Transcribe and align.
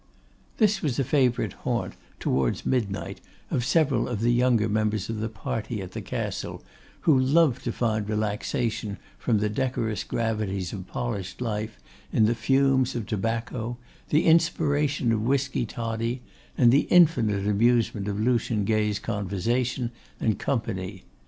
This 0.57 0.81
was 0.81 0.97
a 0.97 1.03
favourite 1.03 1.53
haunt, 1.61 1.93
towards 2.19 2.65
midnight, 2.65 3.21
of 3.51 3.63
several 3.63 4.07
of 4.09 4.21
the 4.21 4.33
younger 4.33 4.67
members 4.67 5.09
of 5.11 5.19
the 5.19 5.29
party 5.29 5.79
at 5.79 5.91
the 5.91 6.01
Castle, 6.01 6.63
who 7.01 7.15
loved 7.19 7.63
to 7.65 7.71
find 7.71 8.09
relaxation 8.09 8.97
from 9.19 9.37
the 9.37 9.47
decorous 9.47 10.03
gravities 10.03 10.73
of 10.73 10.87
polished 10.87 11.39
life 11.39 11.77
in 12.11 12.25
the 12.25 12.33
fumes 12.33 12.95
of 12.95 13.05
tobacco, 13.05 13.77
the 14.09 14.25
inspiration 14.25 15.11
of 15.11 15.21
whiskey 15.21 15.67
toddy, 15.67 16.23
and 16.57 16.71
the 16.71 16.87
infinite 16.89 17.45
amusement 17.45 18.07
of 18.07 18.19
Lucian 18.19 18.65
Gay's 18.65 18.97
conversation 18.97 19.91
and 20.19 20.39
company. 20.39 21.03